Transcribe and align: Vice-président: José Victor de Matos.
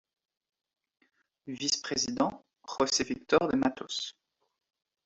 Vice-président: 1.45 2.43
José 2.67 3.03
Victor 3.03 3.49
de 3.49 3.55
Matos. 3.55 4.17